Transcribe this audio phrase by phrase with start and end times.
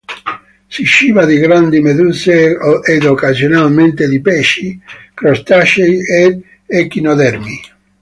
[0.67, 4.81] Si ciba di grandi meduse ed occasionalmente di pesci,
[5.13, 7.61] crostacei ed echinodermi.